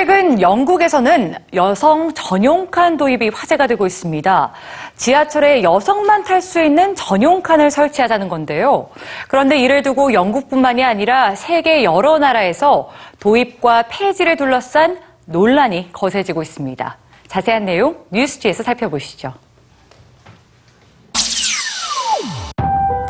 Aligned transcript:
최근 0.00 0.40
영국에서는 0.40 1.34
여성 1.52 2.10
전용 2.14 2.70
칸 2.70 2.96
도입이 2.96 3.28
화제가 3.34 3.66
되고 3.66 3.84
있습니다. 3.86 4.52
지하철에 4.96 5.62
여성만 5.62 6.24
탈 6.24 6.40
수 6.40 6.58
있는 6.62 6.94
전용 6.94 7.42
칸을 7.42 7.70
설치하자는 7.70 8.30
건데요. 8.30 8.88
그런데 9.28 9.58
이를 9.58 9.82
두고 9.82 10.14
영국뿐만이 10.14 10.82
아니라 10.82 11.34
세계 11.34 11.84
여러 11.84 12.18
나라에서 12.18 12.88
도입과 13.18 13.84
폐지를 13.90 14.38
둘러싼 14.38 14.98
논란이 15.26 15.92
거세지고 15.92 16.40
있습니다. 16.40 16.96
자세한 17.28 17.66
내용 17.66 17.98
뉴스지에서 18.10 18.62
살펴보시죠. 18.62 19.34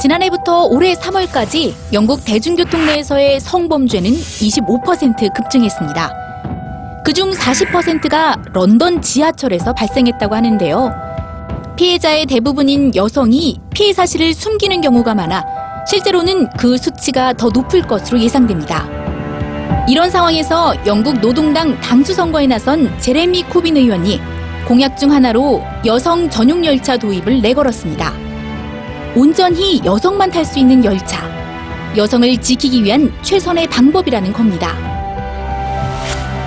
지난해부터 0.00 0.64
올해 0.64 0.94
3월까지 0.94 1.72
영국 1.92 2.24
대중교통 2.24 2.84
내에서의 2.86 3.38
성범죄는 3.38 4.10
25% 4.10 5.32
급증했습니다. 5.32 6.29
그중 7.04 7.32
40%가 7.32 8.36
런던 8.52 9.00
지하철에서 9.00 9.72
발생했다고 9.72 10.34
하는데요. 10.34 10.92
피해자의 11.76 12.26
대부분인 12.26 12.94
여성이 12.94 13.58
피해 13.72 13.92
사실을 13.92 14.34
숨기는 14.34 14.80
경우가 14.82 15.14
많아 15.14 15.44
실제로는 15.88 16.50
그 16.58 16.76
수치가 16.76 17.32
더 17.32 17.48
높을 17.48 17.82
것으로 17.82 18.20
예상됩니다. 18.20 18.86
이런 19.88 20.10
상황에서 20.10 20.74
영국 20.86 21.20
노동당 21.20 21.80
당수 21.80 22.12
선거에 22.12 22.46
나선 22.46 22.96
제레미 23.00 23.42
코빈 23.44 23.76
의원이 23.76 24.20
공약 24.68 24.96
중 24.98 25.10
하나로 25.10 25.64
여성 25.86 26.28
전용 26.28 26.64
열차 26.64 26.96
도입을 26.96 27.40
내걸었습니다. 27.40 28.12
온전히 29.16 29.80
여성만 29.84 30.30
탈 30.30 30.44
수 30.44 30.58
있는 30.58 30.84
열차. 30.84 31.28
여성을 31.96 32.36
지키기 32.36 32.84
위한 32.84 33.12
최선의 33.22 33.66
방법이라는 33.66 34.32
겁니다. 34.32 34.89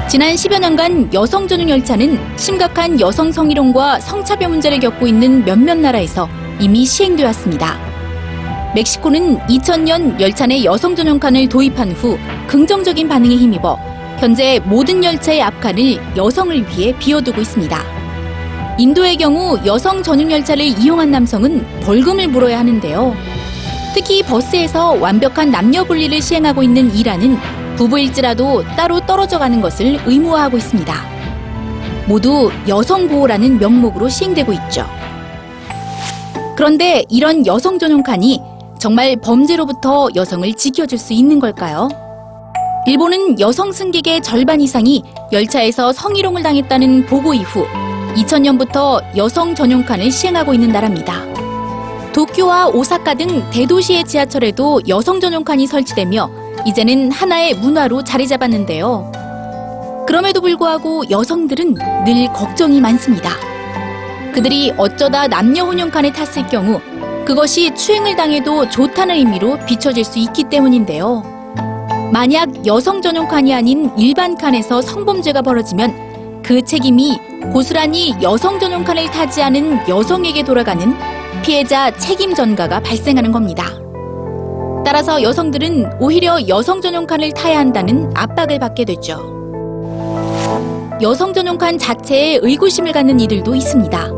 지난 0.08 0.36
10여 0.36 0.60
년간 0.60 1.14
여성 1.14 1.48
전용 1.48 1.70
열차는 1.70 2.20
심각한 2.38 3.00
여성 3.00 3.32
성희롱과 3.32 4.00
성차별 4.00 4.50
문제를 4.50 4.80
겪고 4.80 5.08
있는 5.08 5.44
몇몇 5.44 5.76
나라에서 5.76 6.30
이미 6.60 6.86
시행되었습니다. 6.86 8.74
멕시코는 8.76 9.40
2000년 9.40 10.20
열차 10.20 10.46
내 10.46 10.64
여성 10.64 10.96
전용 10.96 11.20
칸을 11.20 11.50
도입한 11.50 11.94
후 11.94 12.18
긍정적인 12.48 13.08
반응에 13.08 13.36
힘입어 13.36 13.80
현재 14.20 14.60
모든 14.66 15.04
열차의 15.04 15.42
앞칸을 15.42 16.16
여성을 16.16 16.56
위해 16.70 16.96
비워두고 17.00 17.42
있습니다. 17.42 17.84
인도의 18.78 19.18
경우 19.18 19.60
여성 19.66 20.04
전용 20.04 20.32
열차를 20.32 20.64
이용한 20.64 21.10
남성은 21.10 21.82
벌금을 21.82 22.28
물어야 22.28 22.60
하는데요. 22.60 23.16
특히 23.96 24.22
버스에서 24.24 24.94
완벽한 24.94 25.50
남녀 25.52 25.84
분리를 25.84 26.20
시행하고 26.22 26.62
있는 26.64 26.94
이란은 26.96 27.63
부부일지라도 27.76 28.64
따로 28.76 29.00
떨어져 29.02 29.40
가는 29.40 29.62
것을 29.62 30.00
의무화하고 30.06 30.58
있습니다. 30.58 30.94
모두 32.08 32.52
여성 32.68 33.08
보호라는 33.08 33.60
명목으로 33.60 34.10
시행되고 34.10 34.52
있죠. 34.54 34.86
그런데 36.56 37.04
이런 37.10 37.46
여성 37.46 37.80
전용 37.80 38.04
칸이 38.04 38.42
정말 38.80 39.16
범죄로부터 39.16 40.10
여성을 40.14 40.54
지켜줄 40.54 40.98
수 40.98 41.14
있는 41.14 41.40
걸까요? 41.40 41.88
일본은 42.86 43.40
여성 43.40 43.72
승객의 43.72 44.22
절반 44.22 44.60
이상이 44.60 45.04
열차에서 45.32 45.94
성희롱을 45.94 46.44
당했다는 46.44 47.06
보고 47.06 47.34
이후 47.34 47.66
2000년부터 48.16 49.02
여성 49.16 49.56
전용 49.56 49.86
칸을 49.86 50.12
시행하고 50.12 50.54
있는 50.54 50.70
나라입니다. 50.70 51.16
도쿄와 52.14 52.68
오사카 52.68 53.16
등 53.16 53.50
대도시의 53.50 54.04
지하철에도 54.04 54.82
여성 54.88 55.20
전용 55.20 55.44
칸이 55.44 55.66
설치되며 55.66 56.43
이제는 56.66 57.12
하나의 57.12 57.56
문화로 57.56 58.04
자리 58.04 58.28
잡았는데요. 58.28 59.12
그럼에도 60.08 60.42
불구하고 60.42 61.10
여성들은 61.10 61.76
늘 62.06 62.28
걱정이 62.34 62.80
많습니다. 62.82 63.32
그들이 64.34 64.74
어쩌다 64.78 65.28
남녀 65.28 65.64
혼용 65.64 65.92
칸에 65.92 66.12
탔을 66.12 66.48
경우 66.48 66.82
그것이 67.26 67.74
추행을 67.74 68.16
당해도 68.16 68.70
좋다는 68.70 69.16
의미로 69.16 69.58
비춰질 69.66 70.04
수 70.04 70.20
있기 70.20 70.46
때문인데요. 70.46 71.24
만약 72.12 72.66
여성 72.66 73.02
전용 73.02 73.28
칸이 73.28 73.54
아닌 73.54 73.92
일반 73.98 74.36
칸에서 74.36 74.82
성범죄가 74.82 75.42
벌어지면 75.42 76.42
그 76.44 76.62
책임이 76.62 77.18
고스란히 77.52 78.14
여성 78.22 78.60
전용 78.60 78.84
칸을 78.84 79.10
타지 79.10 79.42
않은 79.42 79.88
여성에게 79.88 80.44
돌아가는 80.44 80.94
피해자 81.44 81.92
책임 81.98 82.34
전가가 82.34 82.80
발생하는 82.80 83.32
겁니다. 83.32 83.83
따라서 84.86 85.22
여성들은 85.22 86.00
오히려 86.00 86.38
여성 86.48 86.82
전용 86.82 87.08
칸을 87.08 87.32
타야 87.32 87.60
한다는 87.60 88.12
압박을 88.16 88.60
받게 88.60 88.86
되죠. 88.86 89.18
여성 91.02 91.34
전용 91.34 91.58
칸 91.58 91.78
자체에 91.78 92.40
의구심을 92.42 92.92
갖는 92.92 93.20
이들도 93.20 93.56
있습니다. 93.56 94.10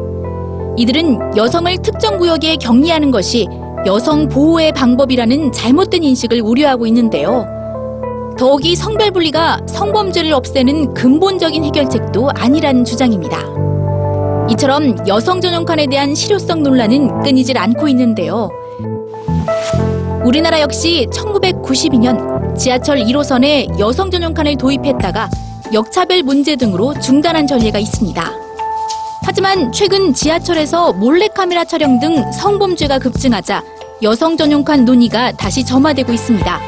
이들은 0.78 1.38
여성을 1.38 1.78
특정 1.78 2.18
구역에 2.18 2.58
격리하는 2.58 3.12
것이 3.12 3.48
여성 3.86 4.28
보호의 4.28 4.72
방법이라는 4.74 5.52
잘못된 5.52 6.04
인식을 6.04 6.42
우려하고 6.42 6.88
있는데요. 6.88 7.46
더욱이 8.38 8.76
성별 8.76 9.12
분리가 9.12 9.62
성범죄를 9.68 10.34
없애는 10.34 10.94
근본적인 10.94 11.64
해결책도 11.64 12.32
아니라는 12.36 12.84
주장입니다. 12.84 13.40
이처럼 14.50 14.96
여성 15.08 15.40
전용 15.40 15.64
칸에 15.64 15.88
대한 15.88 16.14
실효성 16.14 16.64
논란은 16.64 17.22
끊이질 17.22 17.58
않고 17.58 17.88
있는데요. 17.88 18.50
우리나라 20.26 20.60
역시 20.60 21.08
1992년 21.14 22.58
지하철 22.58 22.98
1호선에 22.98 23.78
여성 23.78 24.10
전용 24.10 24.34
칸을 24.34 24.58
도입했다가 24.58 25.30
역차별 25.72 26.24
문제 26.24 26.56
등으로 26.56 27.00
중단한 27.00 27.46
전례가 27.46 27.78
있습니다. 27.78 28.34
하지만 29.24 29.72
최근 29.72 30.16
지하철에서 30.16 30.94
몰래카메라 30.94 31.66
촬영 31.66 32.00
등 32.00 32.32
성범죄가 32.32 32.98
급증하자 32.98 33.62
여성 34.02 34.36
전용 34.36 34.64
칸 34.64 34.84
논의가 34.84 35.34
다시 35.34 35.64
점화되고 35.64 36.12
있습니다. 36.12 36.60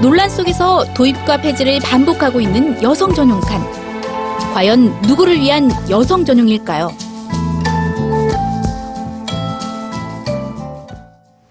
논란 0.00 0.30
속에서 0.30 0.84
도입과 0.94 1.38
폐지를 1.38 1.80
반복하고 1.80 2.40
있는 2.40 2.80
여성 2.84 3.12
전용 3.12 3.40
칸. 3.40 3.60
과연 4.54 5.00
누구를 5.08 5.40
위한 5.40 5.72
여성 5.90 6.24
전용일까요? 6.24 7.09